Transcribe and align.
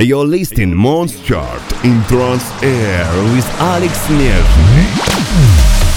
You're 0.00 0.26
listening 0.26 0.74
Mons 0.74 1.20
Chart 1.20 1.62
in 1.84 2.02
Trans 2.08 2.42
Air 2.64 3.06
with 3.32 3.46
Alex 3.60 4.10
Nevsky. 4.10 4.90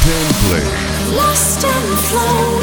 Template. 0.06 1.16
Lost 1.18 1.66
and 1.66 2.00
flown. 2.02 2.57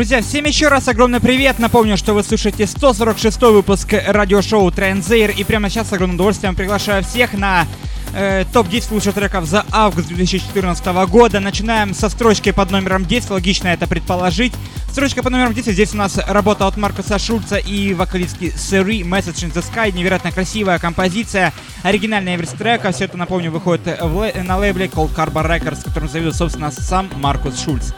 Друзья, 0.00 0.22
всем 0.22 0.46
еще 0.46 0.68
раз 0.68 0.88
огромный 0.88 1.20
привет. 1.20 1.58
Напомню, 1.58 1.98
что 1.98 2.14
вы 2.14 2.22
слушаете 2.22 2.66
146 2.66 3.42
выпуск 3.42 3.92
радиошоу 3.92 4.70
Транзейр. 4.70 5.28
И 5.32 5.44
прямо 5.44 5.68
сейчас 5.68 5.90
с 5.90 5.92
огромным 5.92 6.14
удовольствием 6.14 6.54
приглашаю 6.54 7.04
всех 7.04 7.34
на 7.34 7.66
э, 8.14 8.46
топ-10 8.50 8.94
лучших 8.94 9.12
треков 9.12 9.44
за 9.44 9.66
август 9.70 10.08
2014 10.08 10.86
года. 11.06 11.38
Начинаем 11.40 11.92
со 11.92 12.08
строчки 12.08 12.50
под 12.50 12.70
номером 12.70 13.04
10. 13.04 13.28
Логично 13.28 13.68
это 13.68 13.86
предположить. 13.86 14.54
Строчка 14.90 15.22
под 15.22 15.32
номером 15.32 15.52
10. 15.52 15.74
Здесь 15.74 15.92
у 15.92 15.98
нас 15.98 16.16
работа 16.16 16.66
от 16.66 16.78
Маркуса 16.78 17.18
Шульца 17.18 17.58
и 17.58 17.92
вокалистки 17.92 18.54
Сэри 18.56 19.02
Message 19.02 19.46
in 19.46 19.52
the 19.52 19.62
Sky. 19.62 19.92
Невероятно 19.92 20.32
красивая 20.32 20.78
композиция. 20.78 21.52
Оригинальная 21.82 22.36
версия 22.36 22.56
трека. 22.56 22.92
Все 22.92 23.04
это, 23.04 23.18
напомню, 23.18 23.50
выходит 23.50 24.00
в 24.00 24.32
на 24.44 24.56
лейбле 24.56 24.86
Cold 24.86 25.14
Carbon 25.14 25.46
Records, 25.46 25.84
которым 25.84 26.08
заявил, 26.08 26.32
собственно, 26.32 26.70
сам 26.70 27.10
Маркус 27.16 27.62
Шульц. 27.62 27.92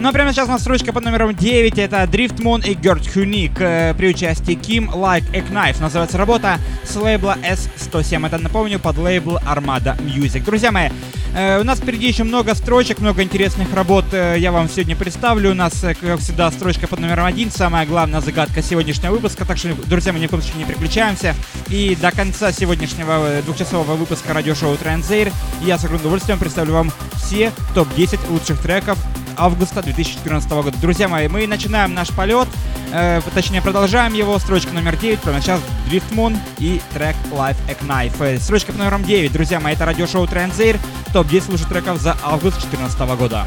Ну 0.00 0.08
а 0.08 0.12
прямо 0.12 0.32
сейчас 0.32 0.48
у 0.48 0.52
нас 0.52 0.62
строчка 0.62 0.94
под 0.94 1.04
номером 1.04 1.34
9. 1.34 1.78
Это 1.78 2.04
Driftmoon 2.04 2.66
и 2.66 2.72
Герт 2.72 3.06
Хуник 3.06 3.60
э, 3.60 3.92
при 3.92 4.08
участии 4.08 4.54
Kim 4.54 4.90
Like 4.90 5.24
a 5.36 5.40
Knife. 5.40 5.78
Называется 5.78 6.16
работа 6.16 6.58
с 6.84 6.96
лейбла 6.96 7.36
S107. 7.42 8.26
Это, 8.26 8.38
напомню, 8.38 8.78
под 8.78 8.96
лейбл 8.96 9.36
Armada 9.46 10.00
Music. 10.00 10.42
Друзья 10.42 10.72
мои, 10.72 10.88
э, 11.36 11.60
у 11.60 11.64
нас 11.64 11.80
впереди 11.80 12.08
еще 12.08 12.24
много 12.24 12.54
строчек, 12.54 13.00
много 13.00 13.22
интересных 13.22 13.74
работ 13.74 14.06
э, 14.12 14.36
я 14.38 14.52
вам 14.52 14.70
сегодня 14.70 14.96
представлю. 14.96 15.50
У 15.50 15.54
нас, 15.54 15.78
как 15.82 16.18
всегда, 16.20 16.50
строчка 16.50 16.88
под 16.88 17.00
номером 17.00 17.26
1. 17.26 17.50
Самая 17.50 17.84
главная 17.84 18.22
загадка 18.22 18.62
сегодняшнего 18.62 19.12
выпуска. 19.12 19.44
Так 19.44 19.58
что, 19.58 19.74
друзья, 19.86 20.14
мы 20.14 20.18
ни 20.18 20.28
в 20.28 20.30
коем 20.30 20.40
случае 20.40 20.60
не 20.60 20.64
переключаемся. 20.64 21.34
И 21.68 21.94
до 22.00 22.10
конца 22.10 22.52
сегодняшнего 22.52 23.42
двухчасового 23.44 23.96
выпуска 23.96 24.32
радиошоу 24.32 24.78
Транзейр 24.78 25.30
я 25.60 25.76
с 25.76 25.84
огромным 25.84 26.06
удовольствием 26.06 26.38
представлю 26.38 26.72
вам 26.72 26.92
все 27.22 27.52
топ-10 27.74 28.30
лучших 28.30 28.62
треков 28.62 28.96
августа 29.36 29.82
2014 29.82 30.50
года. 30.50 30.76
Друзья 30.80 31.08
мои, 31.08 31.28
мы 31.28 31.46
начинаем 31.46 31.94
наш 31.94 32.08
полет, 32.08 32.48
э, 32.92 33.20
точнее 33.34 33.62
продолжаем 33.62 34.12
его. 34.12 34.38
Строчка 34.38 34.72
номер 34.72 34.96
9, 34.96 35.20
прямо 35.20 35.40
сейчас 35.40 35.60
Driftmoon 35.90 36.36
и 36.58 36.80
трек 36.92 37.16
Life 37.30 37.56
a 37.68 37.74
Knife. 37.84 38.22
Э, 38.22 38.38
Строчка 38.38 38.72
под 38.72 38.78
номером 38.78 39.04
9, 39.04 39.32
друзья 39.32 39.60
мои, 39.60 39.74
это 39.74 39.86
радиошоу 39.86 40.26
Транзейр, 40.26 40.78
топ-10 41.12 41.50
лучших 41.50 41.68
треков 41.68 42.00
за 42.00 42.16
август 42.22 42.60
2014 42.60 43.16
года. 43.16 43.46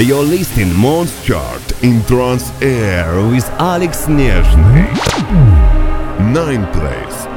You're 0.00 0.22
listening 0.22 0.74
Mons 0.74 1.12
Chart 1.22 1.60
in 1.82 2.02
Trans 2.06 2.50
Air 2.62 3.20
with 3.28 3.46
Alex 3.60 4.06
Nezhny. 4.06 4.88
Nine 6.32 6.66
place. 6.72 7.29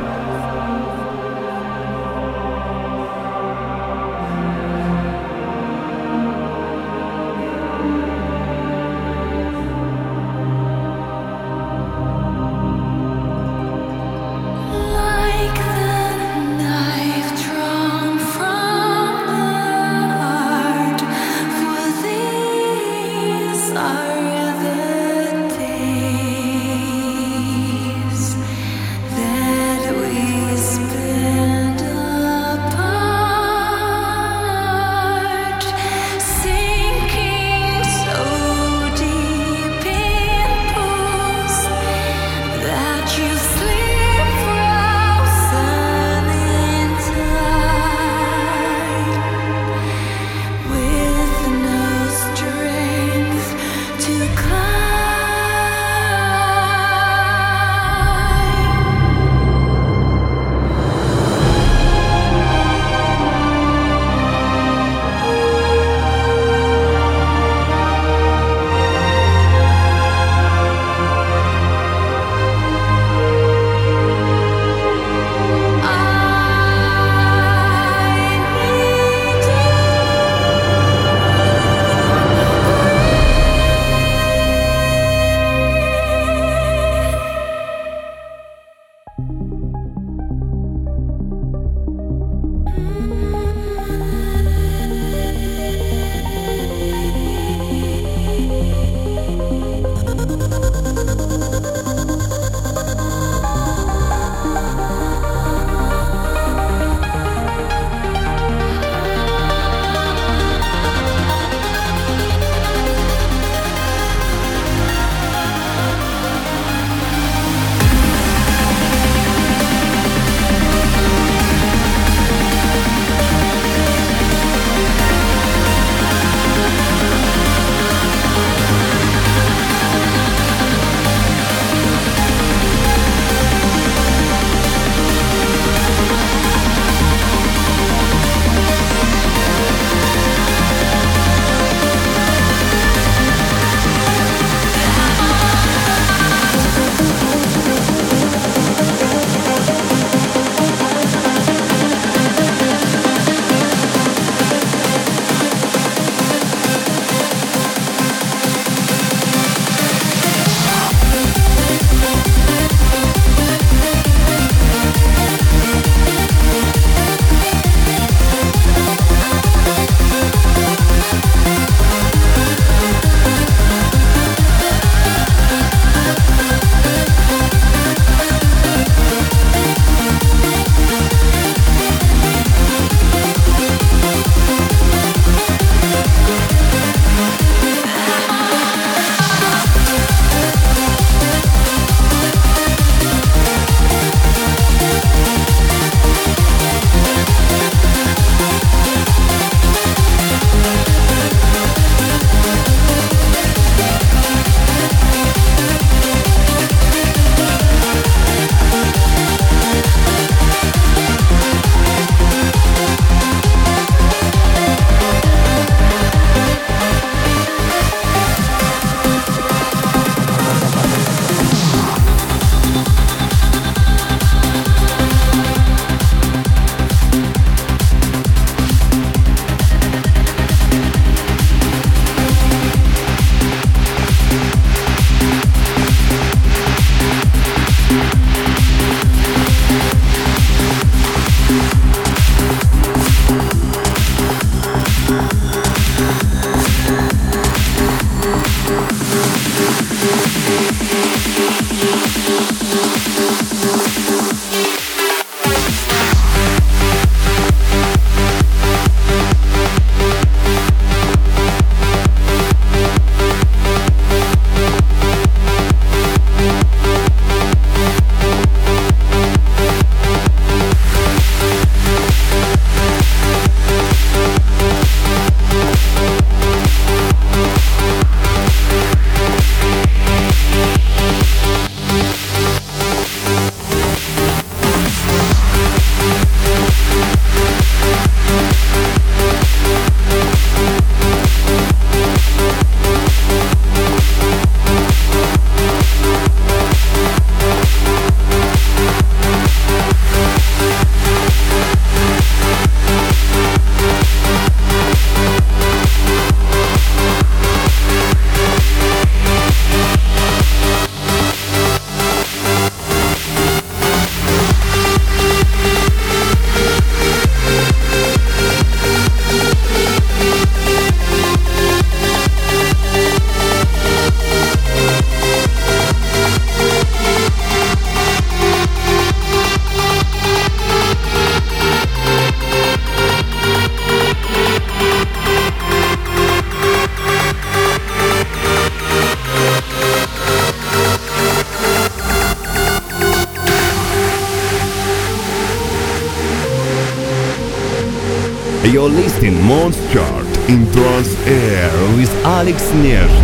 With 352.54 353.23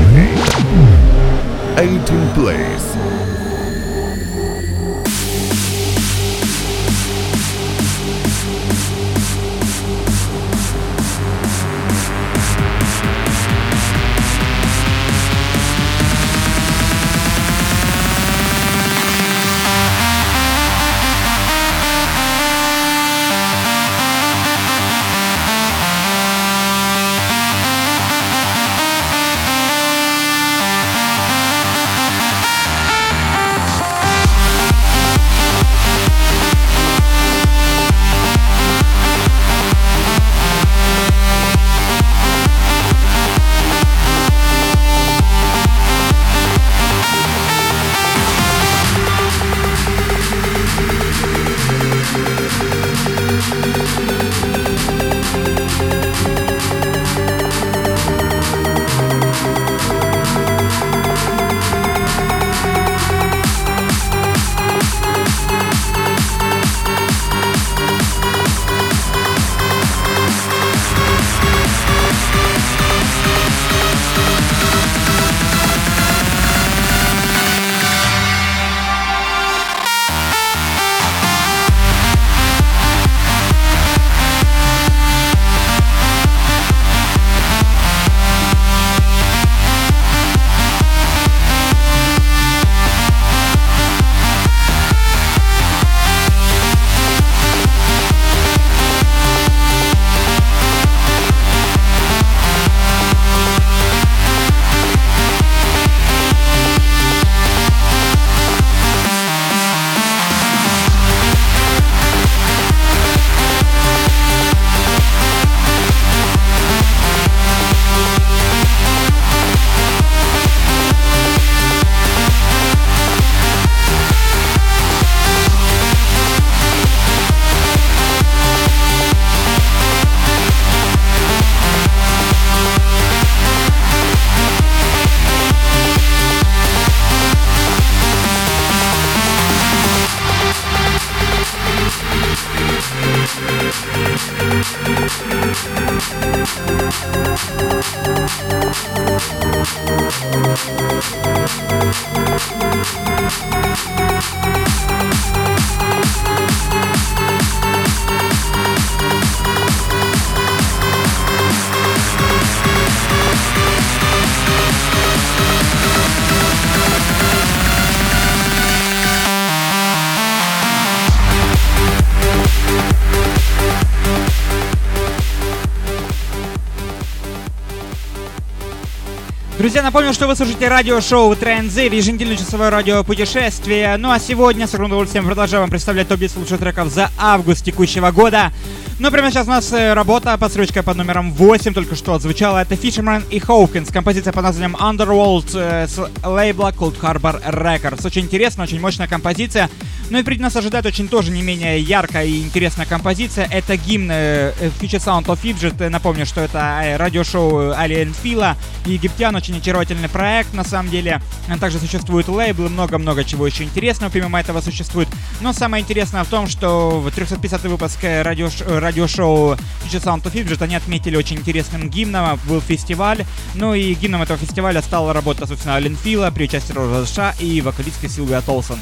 напомню, 179.90 180.14
что 180.14 180.28
вы 180.28 180.36
слушаете 180.36 180.68
радиошоу 180.68 181.36
Транзит, 181.36 181.94
еженедельное 181.94 182.38
часовое 182.38 182.70
радиопутешествие. 182.70 183.98
Ну 183.98 184.12
а 184.12 184.20
сегодня 184.20 184.68
с 184.68 184.76
огромным 184.76 184.92
удовольствием 184.92 185.26
продолжаю 185.26 185.62
вам 185.62 185.72
представлять 185.72 186.08
топ-10 186.08 186.38
лучших 186.38 186.60
треков 186.60 186.90
за 186.90 187.10
август 187.18 187.66
текущего 187.66 188.12
года. 188.12 188.52
Ну, 189.00 189.10
прямо 189.10 189.32
сейчас 189.32 189.48
у 189.48 189.50
нас 189.50 189.74
э, 189.74 189.94
работа 189.94 190.38
под 190.38 190.52
строчкой 190.52 190.84
под 190.84 190.98
номером 190.98 191.32
8 191.32 191.74
только 191.74 191.96
что 191.96 192.14
отзвучала. 192.14 192.62
Это 192.62 192.76
Fisherman 192.76 193.24
и 193.32 193.40
Hawkins. 193.40 193.92
Композиция 193.92 194.32
под 194.32 194.44
названием 194.44 194.76
Underworld 194.76 195.58
э, 195.58 195.88
с 195.88 195.98
лейбла 196.24 196.72
Cold 196.72 197.00
Harbor 197.00 197.42
Records. 197.50 198.06
Очень 198.06 198.26
интересная, 198.26 198.68
очень 198.68 198.80
мощная 198.80 199.08
композиция. 199.08 199.72
Ну 200.10 200.18
и 200.18 200.24
впереди 200.24 200.42
нас 200.42 200.56
ожидает 200.56 200.88
очень 200.88 201.08
тоже 201.08 201.30
не 201.30 201.44
менее 201.44 201.80
яркая 201.80 202.26
и 202.26 202.42
интересная 202.42 202.88
композиция. 202.88 203.48
Это 203.52 203.78
гимн 203.78 204.10
э, 204.12 204.54
Future 204.80 205.00
Sound 205.00 205.26
of 205.26 205.42
Egypt. 205.44 205.88
Напомню, 205.90 206.26
что 206.26 206.42
это 206.42 206.96
радиошоу 206.98 207.74
Alien 207.74 208.16
Фила. 208.24 208.58
Египтян 208.86 209.36
очень 209.36 209.58
очаровательный 209.58 210.10
проект, 210.10 210.54
на 210.54 210.64
самом 210.64 210.90
деле. 210.90 211.22
Также 211.60 211.78
существуют 211.78 212.28
лейблы, 212.28 212.70
много-много 212.70 213.24
чего 213.24 213.46
еще 213.46 213.66
интересного 213.66 214.12
помимо 214.12 214.40
этого 214.40 214.62
существует. 214.62 215.08
Но 215.42 215.54
самое 215.54 215.84
интересное 215.84 216.24
в 216.24 216.28
том, 216.28 216.48
что 216.48 217.00
в 217.00 217.12
350 217.12 217.64
выпуск 217.66 218.00
радиошоу 218.02 219.54
Future 219.84 220.04
Sound 220.04 220.24
of 220.24 220.34
Egypt 220.34 220.64
они 220.64 220.76
отметили 220.76 221.18
очень 221.18 221.38
интересным 221.38 221.88
гимном, 221.88 222.40
был 222.48 222.62
фестиваль, 222.62 223.26
ну 223.54 223.76
и 223.76 223.94
гимном 223.94 224.24
этого 224.24 224.40
фестиваля 224.40 224.82
стала 224.82 225.14
работа, 225.14 225.46
собственно, 225.46 225.76
Ален 225.76 225.96
Фила 225.96 226.32
при 226.32 226.46
участии 226.46 226.74
Роза 226.74 227.06
США 227.06 227.36
и 227.40 227.62
вокалистки 227.62 228.08
Силвия 228.08 228.42
Толсон. 228.42 228.80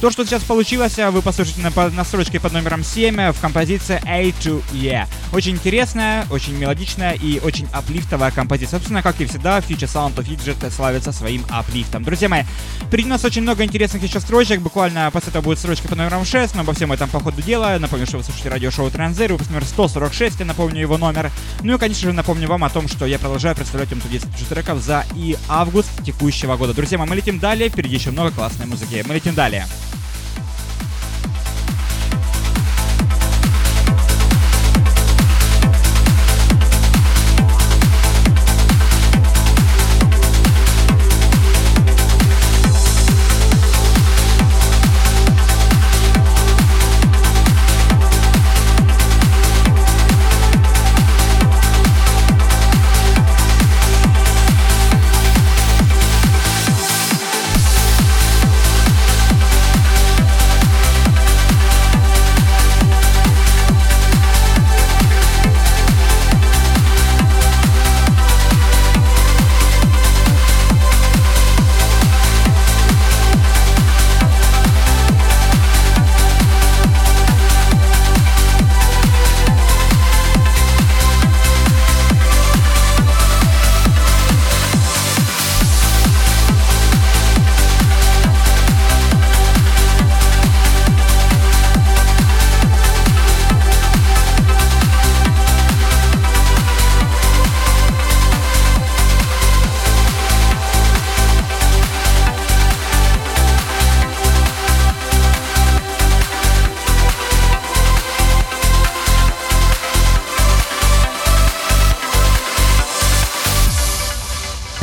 То, 0.00 0.10
что 0.10 0.26
сейчас 0.26 0.42
получилось, 0.42 0.98
вы 0.98 1.22
послушаете 1.22 1.62
на, 1.62 1.88
на 1.90 2.04
строчке 2.04 2.38
под 2.38 2.52
номером 2.52 2.84
7 2.84 3.32
в 3.32 3.40
композиции 3.40 3.98
A 4.06 4.24
to 4.28 4.62
E. 4.74 5.06
Очень 5.32 5.52
интересная, 5.52 6.26
очень 6.30 6.54
мелодичная 6.54 7.12
и 7.12 7.40
очень 7.40 7.66
аплифтовая 7.72 8.30
композиция. 8.30 8.76
Собственно, 8.76 9.02
как 9.02 9.18
и 9.22 9.24
всегда, 9.24 9.58
Future 9.60 9.90
Sound 9.90 10.14
of 10.16 10.28
Fidget 10.28 10.70
славится 10.70 11.12
своим 11.12 11.44
аплифтом. 11.48 12.04
Друзья 12.04 12.28
мои, 12.28 12.42
впереди 12.82 13.08
нас 13.08 13.24
очень 13.24 13.40
много 13.40 13.64
интересных 13.64 14.02
еще 14.02 14.20
строчек. 14.20 14.60
Буквально 14.60 15.10
после 15.10 15.30
этого 15.30 15.42
будет 15.42 15.58
строчка 15.58 15.88
под 15.88 15.96
номером 15.96 16.26
6, 16.26 16.54
но 16.54 16.60
обо 16.60 16.74
всем 16.74 16.92
этом 16.92 17.08
по 17.08 17.18
ходу 17.18 17.40
дела. 17.40 17.78
Напомню, 17.78 18.06
что 18.06 18.18
вы 18.18 18.24
слушаете 18.24 18.50
радиошоу 18.50 18.90
Транзер, 18.90 19.32
выпуск 19.32 19.48
номер 19.50 19.64
146, 19.64 20.40
я 20.40 20.46
напомню 20.46 20.82
его 20.82 20.98
номер. 20.98 21.32
Ну 21.62 21.74
и, 21.74 21.78
конечно 21.78 22.02
же, 22.02 22.12
напомню 22.12 22.48
вам 22.48 22.64
о 22.64 22.70
том, 22.70 22.86
что 22.86 23.06
я 23.06 23.18
продолжаю 23.18 23.56
представлять 23.56 23.90
вам 23.90 24.02
10 24.10 24.28
треков 24.46 24.82
за 24.82 25.06
и 25.14 25.38
август 25.48 25.88
текущего 26.04 26.56
года. 26.58 26.74
Друзья 26.74 26.98
мои, 26.98 27.08
мы 27.08 27.16
летим 27.16 27.38
далее, 27.38 27.70
впереди 27.70 27.94
еще 27.94 28.10
много 28.10 28.30
классной 28.30 28.66
музыки. 28.66 29.02
Мы 29.08 29.14
летим 29.14 29.34
далее. 29.34 29.66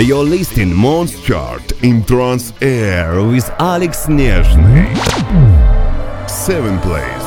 You're 0.03 0.25
listening 0.25 0.73
Monster 0.73 1.27
Chart 1.27 1.71
in 1.81 2.03
Trance 2.03 2.51
Air 2.61 3.23
with 3.23 3.49
Alex 3.57 4.07
Nezhny. 4.07 4.91
Seven 6.29 6.77
place. 6.81 7.22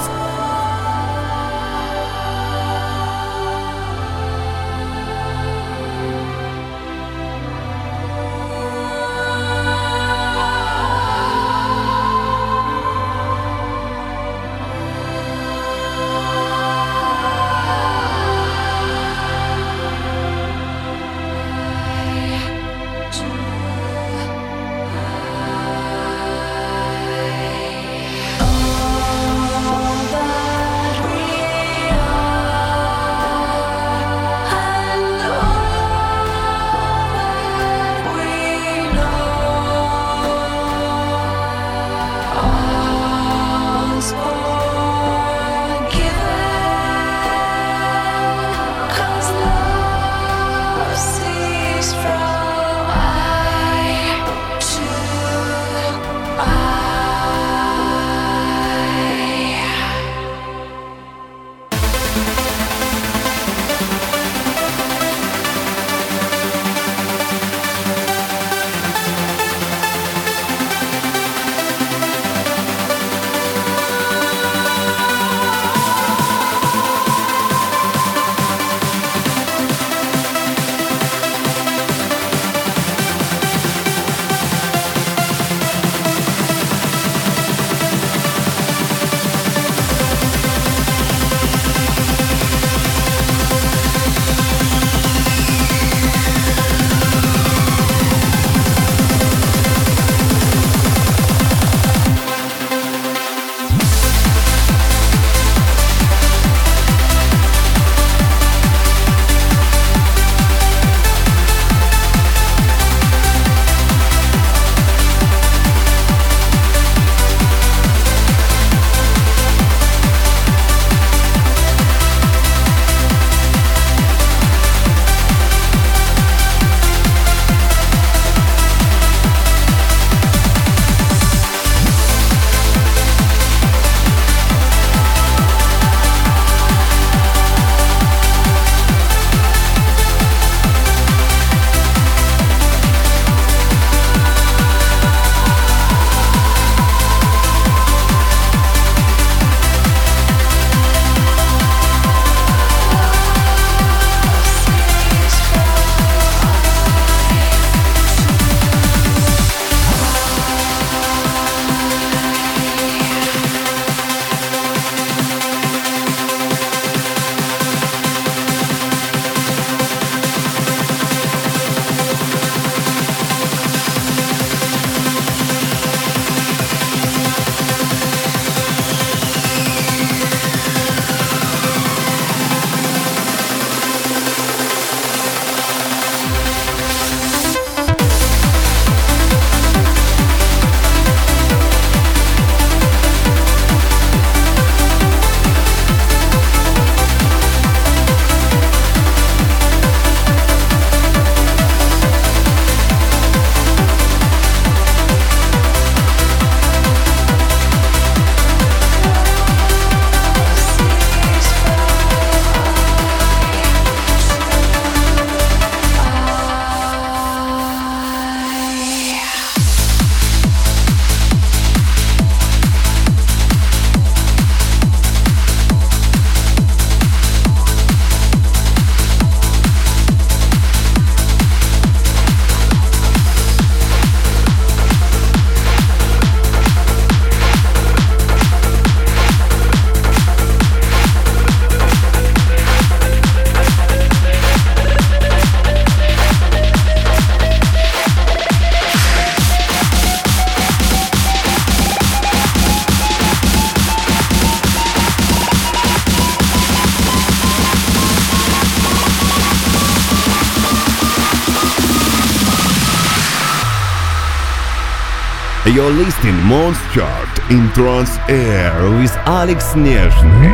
You're 265.86 266.04
listening 266.04 266.34
Monster 266.46 266.94
Chart 266.94 267.38
in 267.48 267.70
Trance 267.70 268.18
Air 268.28 268.90
with 268.98 269.12
Alex 269.24 269.66
Nezhny. 269.74 270.52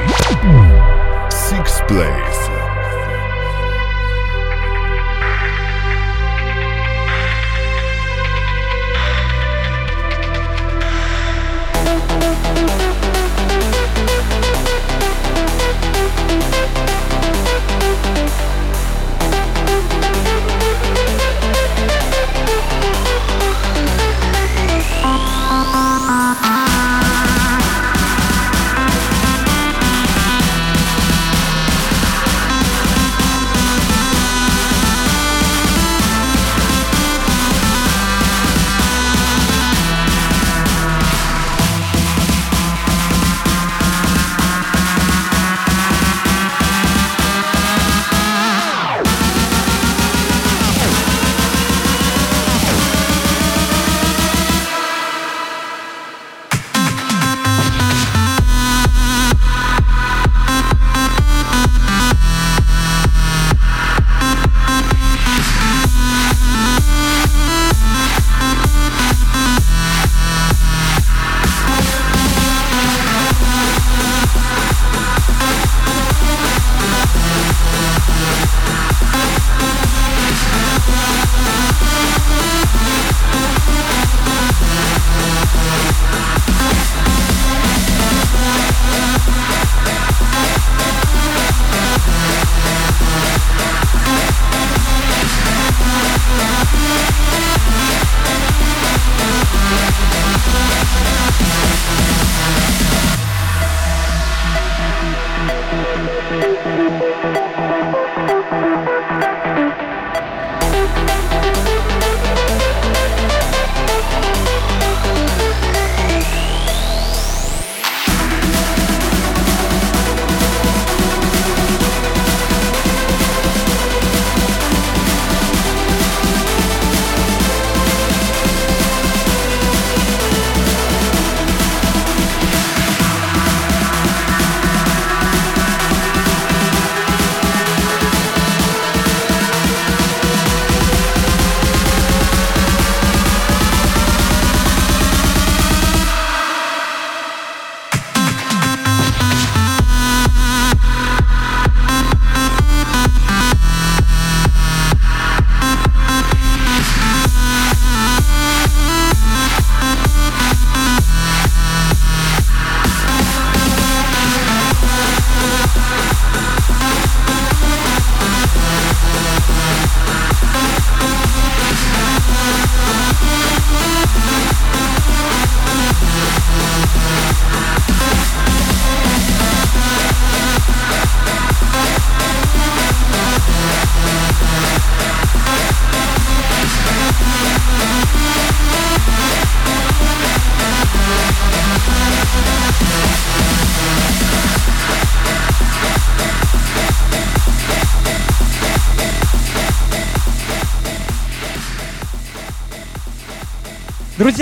Sixth 1.33 1.81
place. 1.89 2.32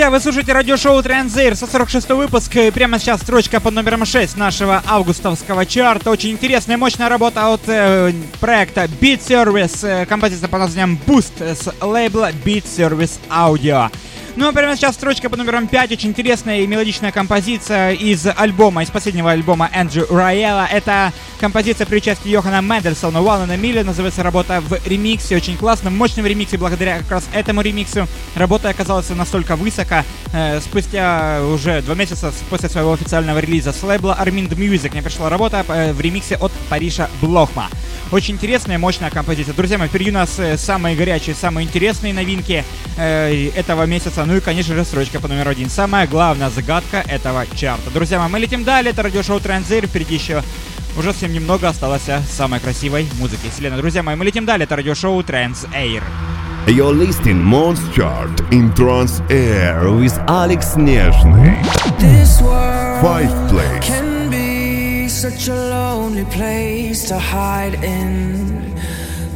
Друзья, 0.01 0.17
вы 0.17 0.19
слушаете 0.19 0.53
радиошоу 0.53 1.03
Транзейр, 1.03 1.55
146 1.55 2.09
выпуск. 2.09 2.55
И 2.55 2.71
прямо 2.71 2.97
сейчас 2.97 3.21
строчка 3.21 3.59
под 3.59 3.75
номером 3.75 4.03
6 4.03 4.35
нашего 4.35 4.81
августовского 4.87 5.63
чарта. 5.67 6.09
Очень 6.09 6.31
интересная, 6.31 6.75
мощная 6.75 7.07
работа 7.07 7.53
от 7.53 7.61
э, 7.67 8.11
проекта 8.39 8.85
Beat 8.85 9.19
Service. 9.19 9.87
Э, 9.87 10.07
композиция 10.07 10.49
под 10.49 10.61
названием 10.61 10.99
Boost 11.05 11.43
с 11.43 11.71
лейбла 11.81 12.31
Beat 12.31 12.63
Service 12.63 13.19
Audio. 13.29 13.91
Ну 14.37 14.47
а 14.47 14.53
прямо 14.53 14.75
сейчас 14.75 14.95
строчка 14.95 15.29
под 15.29 15.37
номером 15.37 15.67
5. 15.67 15.91
Очень 15.91 16.09
интересная 16.09 16.61
и 16.61 16.67
мелодичная 16.67 17.11
композиция 17.11 17.91
из 17.91 18.25
альбома, 18.25 18.81
из 18.81 18.89
последнего 18.89 19.29
альбома 19.29 19.69
Эндрю 19.71 20.07
Райела. 20.09 20.67
Это 20.71 21.13
композиция 21.41 21.87
при 21.87 21.97
участии 21.97 22.29
Йохана 22.29 22.61
Мендельсона 22.61 23.17
One 23.17 23.47
in 23.47 23.79
a. 23.79 23.83
Называется 23.83 24.21
работа 24.21 24.61
в 24.61 24.87
ремиксе. 24.87 25.35
Очень 25.35 25.57
классном, 25.57 25.97
мощном 25.97 26.27
ремиксе. 26.27 26.57
Благодаря 26.57 26.99
как 26.99 27.09
раз 27.09 27.27
этому 27.33 27.61
ремиксу 27.61 28.07
работа 28.35 28.69
оказалась 28.69 29.09
настолько 29.09 29.55
высоко. 29.55 30.03
Э, 30.33 30.61
спустя 30.61 31.41
уже 31.43 31.81
два 31.81 31.95
месяца 31.95 32.31
после 32.51 32.69
своего 32.69 32.93
официального 32.93 33.39
релиза 33.39 33.73
с 33.73 33.81
лейбла 33.81 34.15
Armind 34.21 34.49
Music 34.49 34.91
мне 34.91 35.01
пришла 35.01 35.29
работа 35.29 35.65
э, 35.67 35.93
в 35.93 35.99
ремиксе 35.99 36.35
от 36.35 36.51
Париша 36.69 37.09
Блохма. 37.21 37.69
Очень 38.11 38.35
интересная, 38.35 38.77
мощная 38.77 39.09
композиция. 39.09 39.55
Друзья 39.55 39.79
мои, 39.79 39.87
впереди 39.87 40.11
у 40.11 40.13
нас 40.13 40.37
э, 40.37 40.57
самые 40.57 40.95
горячие, 40.95 41.35
самые 41.35 41.65
интересные 41.65 42.13
новинки 42.13 42.63
э, 42.97 43.49
этого 43.55 43.85
месяца. 43.87 44.25
Ну 44.25 44.35
и, 44.35 44.41
конечно 44.41 44.75
же, 44.75 44.85
строчка 44.85 45.19
по 45.19 45.27
номер 45.27 45.49
один. 45.49 45.71
Самая 45.71 46.05
главная 46.05 46.51
загадка 46.51 47.03
этого 47.07 47.47
чарта. 47.55 47.89
Друзья 47.89 48.19
мои, 48.19 48.29
мы 48.29 48.39
летим 48.39 48.63
далее. 48.63 48.91
Это 48.91 49.01
радиошоу 49.01 49.39
Транзир. 49.39 49.87
Впереди 49.87 50.15
еще 50.15 50.43
уже 50.97 51.11
совсем 51.11 51.33
немного 51.33 51.69
осталось 51.69 52.09
самой 52.29 52.59
красивой 52.59 53.07
музыки 53.19 53.49
вселенной. 53.51 53.77
Друзья 53.77 54.03
мои, 54.03 54.15
мы 54.15 54.25
летим 54.25 54.45
далее. 54.45 54.65
Это 54.65 54.75
радиошоу 54.75 55.21
Trans 55.21 55.67
Air. 55.73 56.03
You're 56.67 56.93
listening 56.93 57.43
Monst 57.43 57.81
Chart 57.95 58.29
in 58.51 58.71
Trans 58.73 59.21
Air 59.29 59.89
with 59.89 60.13
Alex 60.27 60.75
Нежный. 60.75 61.57
Five 63.01 63.31
place. 63.49 64.11
such 65.21 65.49
a 65.49 65.53
lonely 65.53 66.25
place 66.25 67.07
to 67.07 67.19
hide 67.19 67.75
in. 67.83 68.73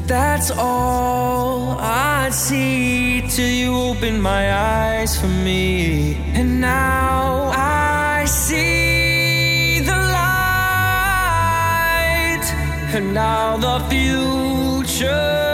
That's 0.08 0.50
all 0.50 1.78
I'd 1.80 2.34
see 2.34 3.22
till 3.30 3.48
you 3.48 3.76
open 3.76 4.20
my 4.20 4.52
eyes 4.52 5.20
for 5.20 5.28
me. 5.28 6.16
And 6.34 6.60
now 6.60 7.52
I 7.54 8.26
see 8.26 8.95
and 12.96 13.14
now 13.14 13.58
the 13.58 13.80
future 13.90 15.45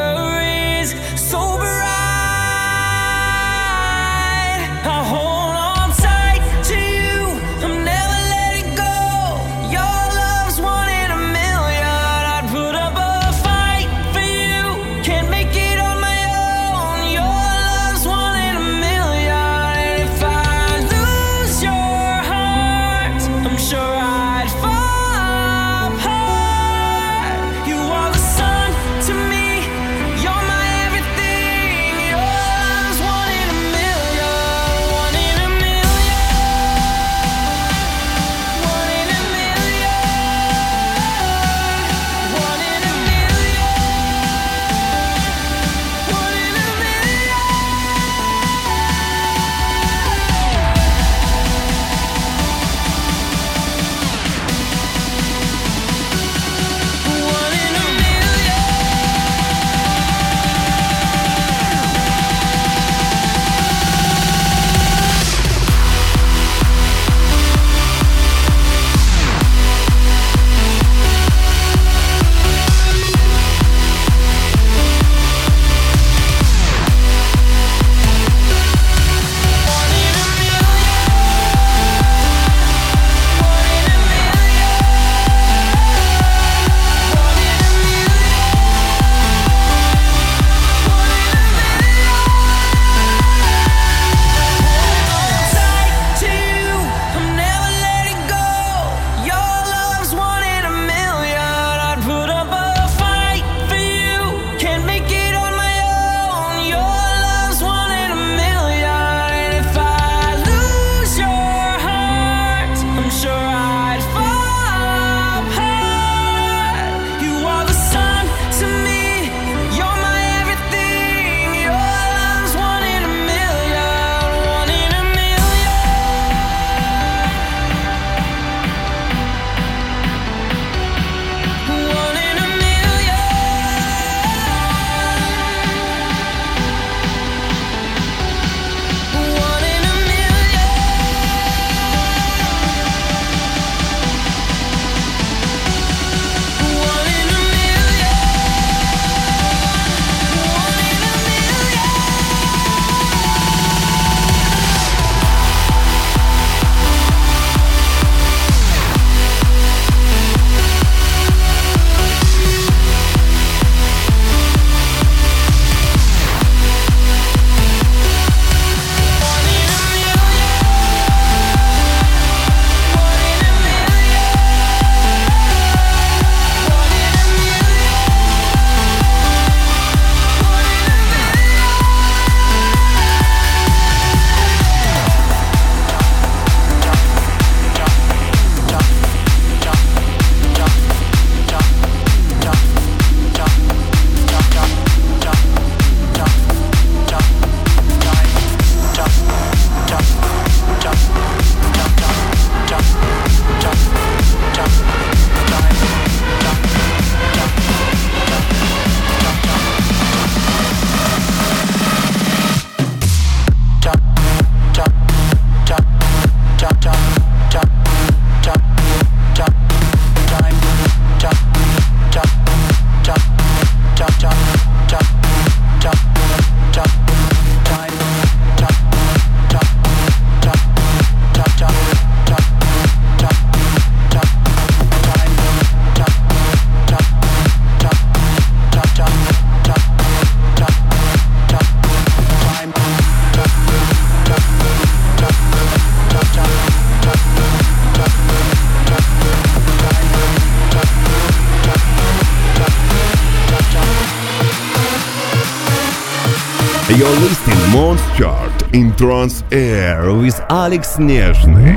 You're 257.00 257.08
listening 257.20 257.58
Mons 257.72 258.00
Chart 258.16 258.74
in 258.74 258.94
Trans 258.94 259.42
Air 259.50 260.14
with 260.14 260.38
Alex 260.48 260.96
Нежный. 260.98 261.76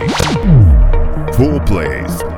Four 1.35 1.59
plays. 1.65 2.32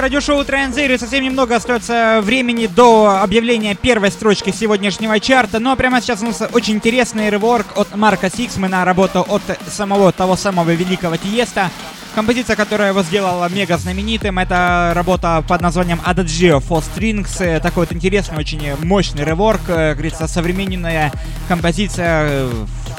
Друзья, 0.00 0.18
радиошоу 0.18 0.44
Транзейр, 0.46 0.98
совсем 0.98 1.22
немного 1.22 1.56
остается 1.56 2.20
времени 2.22 2.66
до 2.66 3.20
объявления 3.22 3.74
первой 3.74 4.10
строчки 4.10 4.50
сегодняшнего 4.50 5.20
чарта, 5.20 5.58
но 5.58 5.76
прямо 5.76 6.00
сейчас 6.00 6.22
у 6.22 6.24
нас 6.24 6.42
очень 6.54 6.76
интересный 6.76 7.28
реворк 7.28 7.66
от 7.76 7.94
Марка 7.94 8.30
Сиксмена, 8.30 8.86
работа 8.86 9.20
от 9.20 9.42
самого 9.68 10.10
того 10.10 10.36
самого 10.36 10.70
великого 10.70 11.18
Тиеста. 11.18 11.70
Композиция, 12.14 12.56
которая 12.56 12.92
его 12.92 13.02
сделала 13.02 13.46
мега 13.50 13.76
знаменитым, 13.76 14.38
это 14.38 14.92
работа 14.94 15.44
под 15.46 15.60
названием 15.60 16.00
Adagio 16.06 16.66
for 16.66 16.82
Strings, 16.82 17.60
такой 17.60 17.84
вот 17.84 17.92
интересный, 17.92 18.38
очень 18.38 18.74
мощный 18.82 19.24
реворк, 19.26 19.60
как 19.66 19.98
говорится, 19.98 20.26
современная 20.26 21.12
композиция 21.46 22.46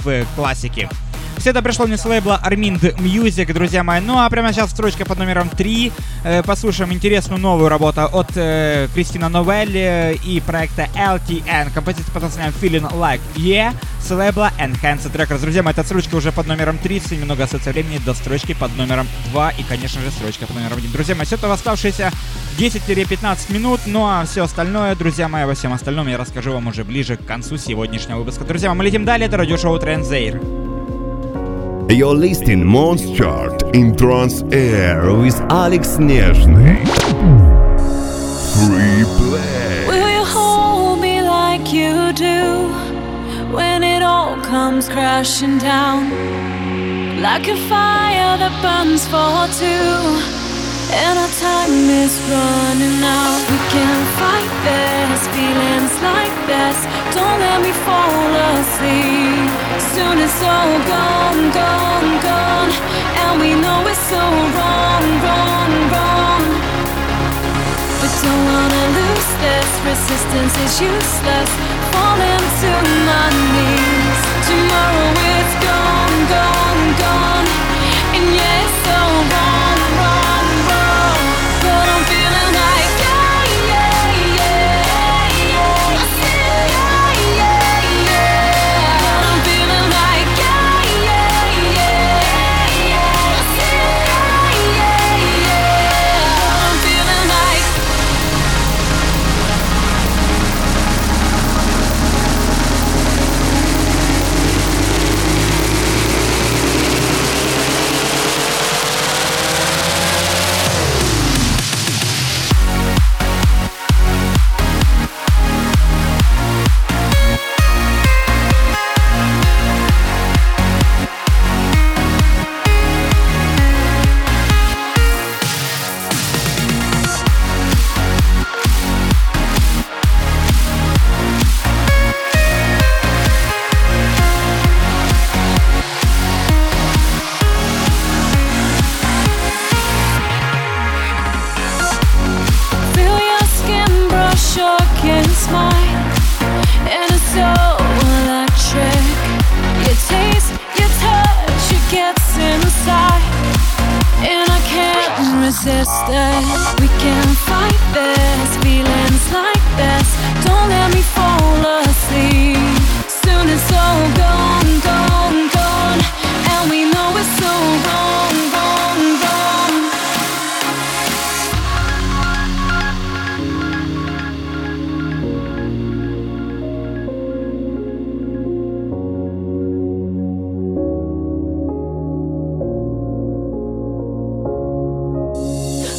в 0.04 0.26
классике. 0.36 0.88
Все 1.42 1.50
это 1.50 1.64
пришло 1.64 1.88
мне 1.88 1.98
с 1.98 2.06
лейбла 2.06 2.40
Armind 2.46 2.96
Music, 2.98 3.52
друзья 3.52 3.84
мои. 3.84 4.00
Ну 4.00 4.20
а 4.20 4.30
прямо 4.30 4.54
сейчас 4.54 4.70
строчка 4.70 5.06
под 5.06 5.18
номером 5.18 5.50
3. 5.50 5.92
Э, 6.24 6.44
послушаем 6.44 6.94
интересную 6.94 7.42
новую 7.42 7.68
работу 7.68 8.02
от 8.02 8.28
э, 8.36 8.88
Кристина 8.94 9.28
Новелли 9.28 10.20
и 10.24 10.40
проекта 10.40 10.88
LTN. 10.94 11.74
Композиция 11.74 12.14
под 12.14 12.22
названием 12.22 12.54
Feeling 12.62 12.94
Like 12.94 13.22
Yeah 13.36 13.74
с 14.00 14.12
лейбла 14.12 14.52
Enhanced 14.60 15.12
Records. 15.12 15.42
Друзья 15.42 15.64
мои, 15.64 15.74
эта 15.74 15.84
строчка 15.84 16.14
уже 16.14 16.32
под 16.32 16.46
номером 16.46 16.78
30. 16.78 17.14
Немного 17.20 17.46
остается 17.46 17.72
времени 17.72 17.98
до 18.06 18.14
строчки 18.14 18.54
под 18.54 18.78
номером 18.78 19.08
2 19.32 19.50
и, 19.50 19.64
конечно 19.64 20.00
же, 20.00 20.12
строчка 20.12 20.46
под 20.46 20.58
номером 20.58 20.78
1. 20.78 20.92
Друзья 20.92 21.16
мои, 21.16 21.26
все 21.26 21.38
это 21.38 21.48
в 21.48 21.52
оставшиеся 21.52 22.12
10-15 22.60 23.52
минут. 23.52 23.80
Ну 23.88 24.06
а 24.06 24.26
все 24.26 24.44
остальное, 24.44 24.94
друзья 24.94 25.28
мои, 25.28 25.46
во 25.46 25.56
всем 25.56 25.74
остальном 25.74 26.08
я 26.08 26.20
расскажу 26.20 26.54
вам 26.54 26.68
уже 26.68 26.84
ближе 26.84 27.18
к 27.18 27.26
концу 27.26 27.58
сегодняшнего 27.58 28.20
выпуска. 28.20 28.44
Друзья, 28.44 28.72
мы 28.76 28.84
летим 28.84 29.06
далее. 29.06 29.28
Это 29.28 29.38
радиошоу 29.38 29.80
Транзейр. 29.80 30.71
You're 31.92 32.16
listening 32.16 32.66
Mons 32.66 33.12
Chart 33.12 33.64
in 33.76 33.98
Trans 33.98 34.44
Air 34.54 35.14
with 35.14 35.36
Alex 35.52 35.98
Nezhny. 35.98 36.78
Free 38.56 39.04
play. 39.18 39.88
Will 39.90 40.10
you 40.10 40.24
hold 40.24 41.02
me 41.02 41.22
like 41.22 41.74
you 41.74 42.14
do 42.14 42.70
when 43.54 43.84
it 43.84 44.02
all 44.02 44.38
comes 44.42 44.88
crashing 44.88 45.58
down? 45.58 46.10
Like 47.22 47.50
a 47.50 47.58
fire 47.68 48.38
that 48.38 48.54
burns 48.64 49.06
for 49.06 49.48
two. 49.60 50.42
And 50.96 51.20
I 51.20 51.28
time 51.42 51.90
is 51.90 52.14
running 52.30 53.02
out. 53.02 53.42
We 53.50 53.58
can't 53.74 54.08
fight 54.22 54.52
this, 54.62 55.22
feelings 55.34 55.94
like 56.06 56.36
this. 56.46 56.78
Don't 57.18 57.40
let 57.42 57.60
me 57.66 57.74
fall 57.82 58.30
asleep. 58.54 59.50
Soon 59.94 60.16
it's 60.22 60.42
all 60.46 60.74
gone, 60.86 61.42
gone, 61.50 62.10
gone. 62.22 62.72
And 63.22 63.34
we 63.42 63.52
know 63.58 63.80
it's 63.90 64.06
so 64.14 64.22
wrong, 64.56 65.06
wrong, 65.26 65.74
wrong. 65.94 66.44
But 68.00 68.12
don't 68.22 68.44
wanna 68.52 68.84
lose 69.00 69.30
this. 69.46 69.70
Resistance 69.92 70.56
is 70.66 70.74
useless. 70.94 71.52
Falling 71.94 72.46
to 72.62 72.72
my 73.10 73.28
knees. 73.54 74.20
Tomorrow 74.50 75.10
it's 75.34 75.56
gone, 75.68 76.18
gone, 76.36 76.84
gone. 77.04 77.48
And 78.16 78.26
yeah, 78.38 78.64
so 78.86 78.98
wrong, 79.32 79.51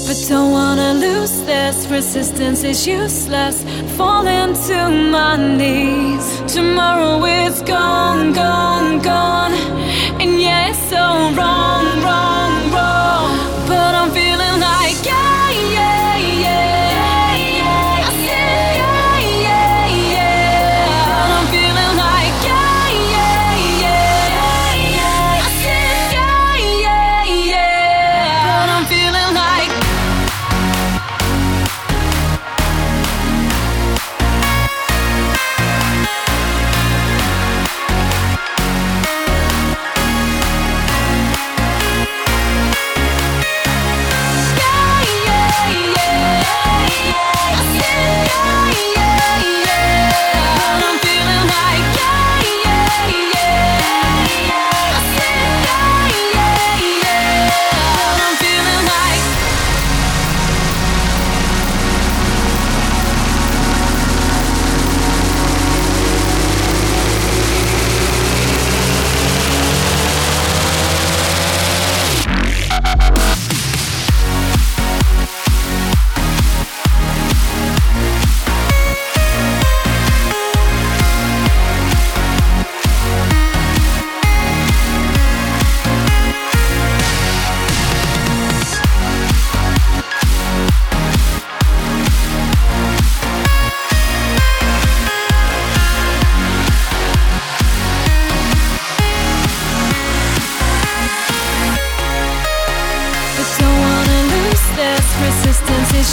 But 0.06 0.18
don't 0.28 0.50
wanna 0.50 0.94
lose 0.94 1.42
this. 1.42 1.86
Resistance 1.86 2.64
is 2.64 2.86
useless. 2.86 3.64
Falling 3.96 4.54
to 4.68 4.78
my 5.14 5.36
knees. 5.36 6.26
Tomorrow 6.52 7.24
is 7.24 7.62
gone, 7.62 8.32
gone, 8.32 9.00
gone. 9.00 9.52
And 10.20 10.40
yeah, 10.40 10.70
it's 10.70 10.78
so 10.90 11.04
wrong, 11.36 11.86
wrong. 12.02 12.51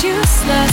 useless. 0.03 0.68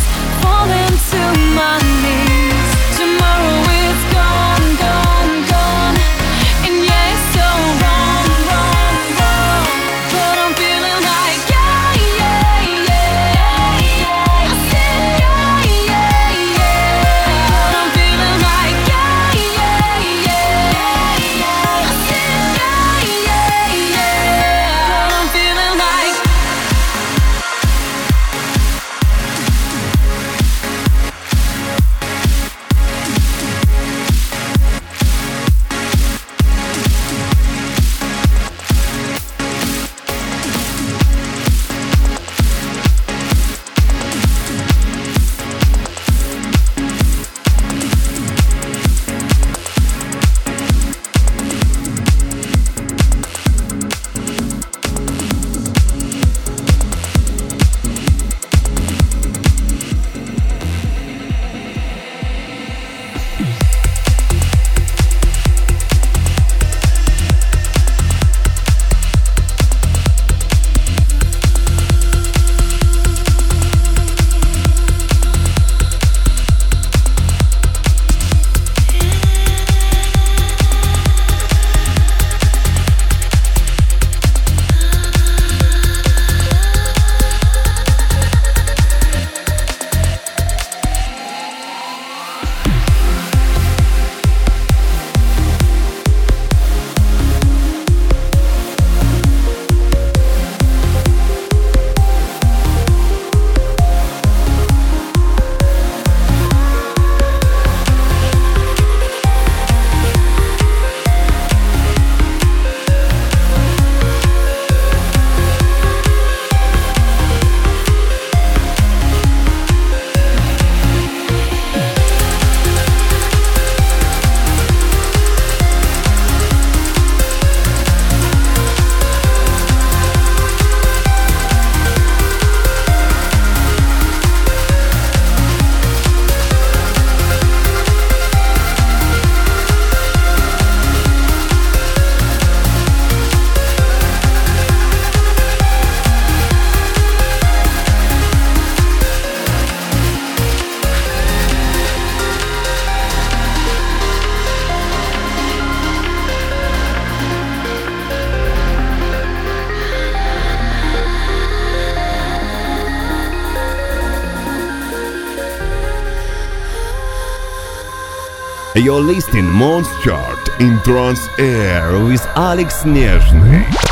You're 168.86 169.00
listening 169.00 169.50
Monster 169.50 170.00
Chart 170.00 170.60
in 170.60 170.78
Trans 170.84 171.18
Air 171.40 171.98
with 172.04 172.24
Alex 172.36 172.84
Nezhny. 172.84 173.85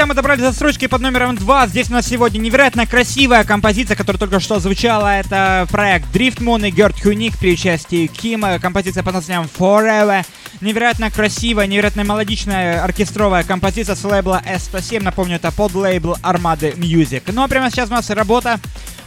Друзья, 0.00 0.14
мы 0.14 0.14
добрались 0.14 0.42
до 0.42 0.52
строчки 0.52 0.86
под 0.86 1.02
номером 1.02 1.36
2. 1.36 1.66
Здесь 1.66 1.90
у 1.90 1.92
нас 1.92 2.06
сегодня 2.06 2.38
невероятно 2.38 2.86
красивая 2.86 3.44
композиция, 3.44 3.98
которая 3.98 4.18
только 4.18 4.40
что 4.40 4.58
звучала. 4.58 5.18
Это 5.18 5.66
проект 5.70 6.06
Driftmoon 6.16 6.66
и 6.66 6.70
Герт 6.70 6.98
Хуник 7.02 7.36
при 7.38 7.52
участии 7.52 8.06
Кима. 8.06 8.58
Композиция 8.60 9.02
под 9.02 9.12
названием 9.12 9.46
Forever. 9.58 10.24
Невероятно 10.62 11.10
красивая, 11.10 11.66
невероятно 11.66 12.00
мелодичная 12.00 12.82
оркестровая 12.82 13.44
композиция 13.44 13.94
с 13.94 14.02
лейбла 14.02 14.42
S107. 14.46 15.02
Напомню, 15.02 15.36
это 15.36 15.52
под 15.52 15.74
лейбл 15.74 16.16
Armada 16.22 16.74
Music. 16.78 17.24
Ну 17.26 17.42
а 17.42 17.48
прямо 17.48 17.70
сейчас 17.70 17.90
у 17.90 17.92
нас 17.92 18.08
работа 18.08 18.58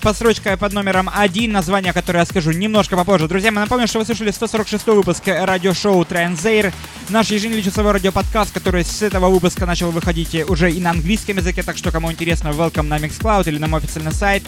подстрочка 0.04 0.58
под 0.58 0.74
номером 0.74 1.10
1, 1.12 1.50
название 1.50 1.94
которое 1.94 2.20
я 2.20 2.26
скажу 2.26 2.52
немножко 2.52 2.98
попозже. 2.98 3.30
Друзья, 3.30 3.52
мы 3.52 3.62
напомню, 3.62 3.88
что 3.88 4.00
вы 4.00 4.06
слушали 4.06 4.32
146 4.32 4.86
выпуск 4.88 5.24
радиошоу 5.26 6.04
Транзейр, 6.04 6.74
наш 7.08 7.32
еженедельный 7.32 7.92
радиоподкаст, 7.92 8.52
который 8.52 8.84
с 8.84 9.02
этого 9.02 9.30
выпуска 9.30 9.66
начал 9.66 9.92
выходить 9.92 10.36
уже 10.50 10.72
и 10.72 10.82
на 10.82 10.92
английском 10.92 11.38
языке, 11.38 11.64
так 11.64 11.78
что 11.78 11.90
кому 11.92 12.12
интересно, 12.12 12.50
welcome 12.50 12.84
на 12.84 12.98
Mixcloud 12.98 13.48
или 13.48 13.58
на 13.58 13.68
мой 13.68 13.80
официальный 13.80 14.12
сайт 14.12 14.44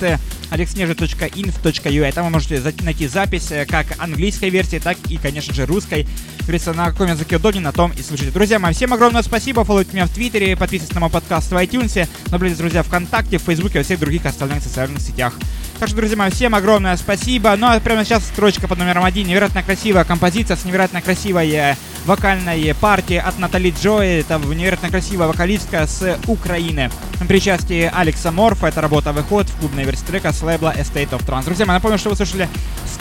alexnežny.inf.ua. 0.51 2.11
Там 2.11 2.25
вы 2.25 2.29
можете 2.31 2.61
найти 2.83 3.07
запись 3.07 3.51
э, 3.51 3.65
как 3.65 3.87
английской 3.97 4.49
версии, 4.49 4.79
так 4.79 4.97
и, 5.09 5.17
конечно 5.17 5.53
же, 5.53 5.65
русской. 5.65 6.07
Говорится, 6.41 6.73
на 6.73 6.91
каком 6.91 7.07
языке 7.09 7.37
удобнее, 7.37 7.63
на 7.63 7.71
том 7.71 7.91
и 7.91 8.01
слушайте. 8.01 8.31
Друзья 8.31 8.59
мои, 8.59 8.73
всем 8.73 8.93
огромное 8.93 9.23
спасибо. 9.23 9.63
Фолловите 9.63 9.91
меня 9.93 10.05
в 10.05 10.11
Твиттере, 10.11 10.55
подписывайтесь 10.55 10.93
на 10.95 11.01
мой 11.01 11.09
подкаст 11.09 11.51
в 11.51 11.55
iTunes, 11.55 12.07
наблюдайте, 12.31 12.61
друзья, 12.61 12.83
ВКонтакте, 12.83 13.37
в 13.37 13.41
Фейсбуке 13.43 13.75
и 13.75 13.77
во 13.79 13.83
всех 13.83 13.99
других 13.99 14.25
остальных 14.25 14.63
социальных 14.63 15.01
сетях. 15.01 15.33
Так 15.78 15.89
что, 15.89 15.97
друзья 15.97 16.15
мои, 16.15 16.30
всем 16.30 16.55
огромное 16.55 16.95
спасибо. 16.95 17.53
Ну 17.57 17.67
а 17.67 17.80
прямо 17.82 18.05
сейчас 18.05 18.23
строчка 18.23 18.65
под 18.65 18.78
номером 18.78 19.03
один. 19.03 19.28
Невероятно 19.28 19.61
красивая 19.61 20.05
композиция 20.05 20.55
с 20.55 20.63
невероятно 20.63 21.01
красивой 21.01 21.51
э, 21.51 21.76
вокальной 22.05 22.73
партии 22.76 23.17
от 23.17 23.38
Натали 23.39 23.73
Джои. 23.78 24.21
Это 24.21 24.38
невероятно 24.38 24.89
красивая 24.89 25.28
вокалистка 25.28 25.86
с 25.86 26.17
Украины. 26.28 26.89
При 27.28 27.38
участии 27.38 27.91
Алекса 27.93 28.32
Морфа. 28.32 28.67
Эта 28.67 28.80
работа 28.80 29.11
выходит 29.11 29.49
в 29.49 29.59
клубной 29.59 29.84
версии 29.84 30.05
трека 30.05 30.32
с 30.32 30.41
лейбла 30.41 30.73
Estate 30.73 31.09
of 31.09 31.26
Trance. 31.26 31.43
Друзья 31.43 31.65
мои, 31.65 31.76
напомню, 31.76 31.97
что 31.97 32.09
вы 32.09 32.15
слушали 32.15 32.47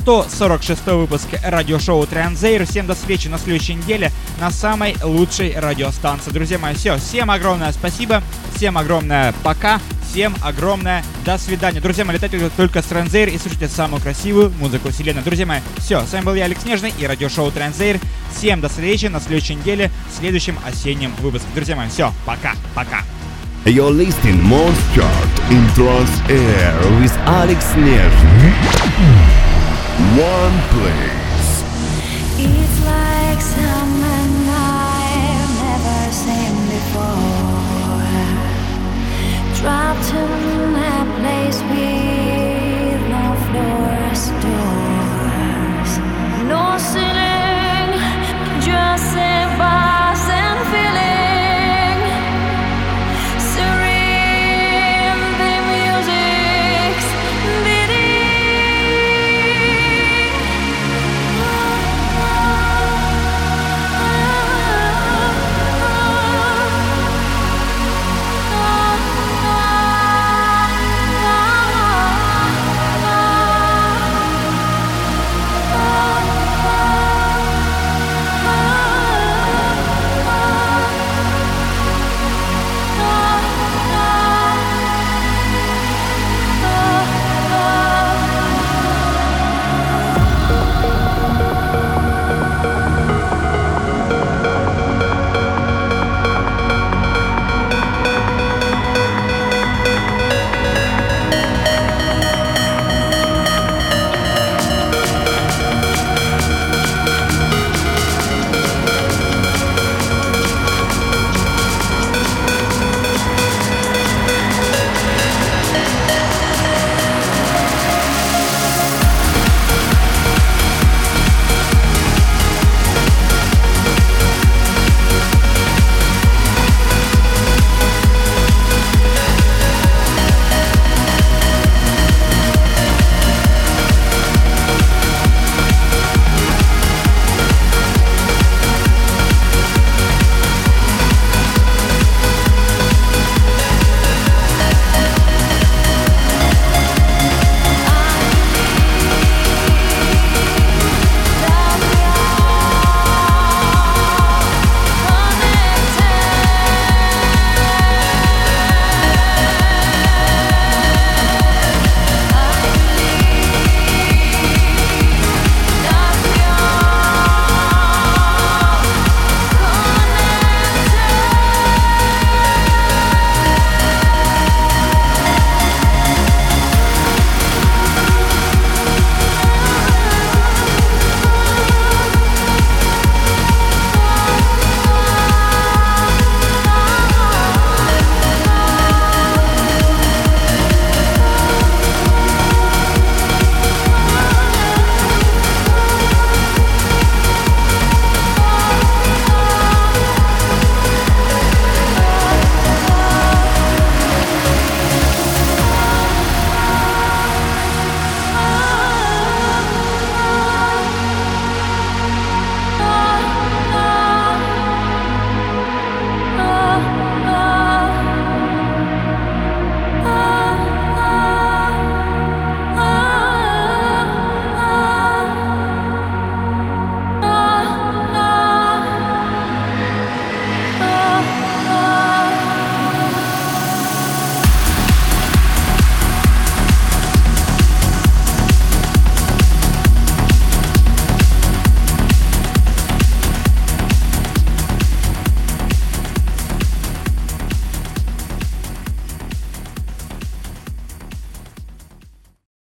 146 0.00 0.86
выпуск 0.86 1.28
радиошоу 1.44 2.04
Транзейр. 2.06 2.66
Всем 2.66 2.86
до 2.86 2.94
встречи 2.94 3.28
на 3.28 3.38
следующей 3.38 3.74
неделе 3.74 4.10
на 4.40 4.50
самой 4.50 4.96
лучшей 5.02 5.58
радиостанции. 5.58 6.32
Друзья 6.32 6.58
мои, 6.58 6.74
все. 6.74 6.96
Всем 6.96 7.30
огромное 7.30 7.70
спасибо. 7.70 8.20
Всем 8.56 8.76
огромное 8.76 9.32
пока. 9.44 9.80
Всем 10.10 10.34
огромное 10.42 11.04
до 11.24 11.38
свидания. 11.38 11.80
Друзья 11.80 12.04
мои, 12.04 12.14
летайте 12.14 12.38
только 12.64 12.80
с 12.80 12.86
Транзейр 12.86 13.28
и 13.28 13.36
слушайте 13.36 13.68
самую 13.68 14.00
красивую 14.00 14.50
музыку 14.58 14.90
вселенной. 14.90 15.22
Друзья 15.22 15.44
мои, 15.44 15.60
все, 15.76 16.00
с 16.06 16.12
вами 16.14 16.24
был 16.24 16.34
я, 16.34 16.46
Алекс 16.46 16.64
Нежный 16.64 16.94
и 16.98 17.06
радиошоу 17.06 17.50
Транзейр. 17.50 18.00
Всем 18.34 18.62
до 18.62 18.70
встречи 18.70 19.04
на 19.04 19.20
следующей 19.20 19.56
неделе 19.56 19.90
в 20.10 20.18
следующем 20.18 20.58
осеннем 20.64 21.12
выпуске. 21.20 21.46
Друзья 21.54 21.76
мои, 21.76 21.90
все, 21.90 22.10
пока, 22.24 22.54
пока. 22.74 23.02
You're 23.66 23.90
listening 23.90 24.40
Monster 24.40 25.06
in 25.50 25.68
Trans 25.74 26.08
Air 26.30 26.74
with 27.02 27.14
Alex 27.26 27.66
Nezhny. 27.74 28.54
One 30.16 30.58
place. 30.72 31.64
It's 32.38 32.80
like 32.86 33.42
someone 33.42 34.48
I've 34.48 35.52
never 35.60 36.12
seen 36.12 36.54
before. 36.72 37.44
Dropped 39.60 40.08
to 40.08 40.43
lost 46.74 46.96
in 46.96 48.60
just 48.60 49.16
in 49.16 49.48
and 50.28 50.58
feeling. 50.72 51.13